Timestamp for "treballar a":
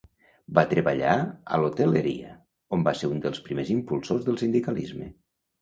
0.71-1.59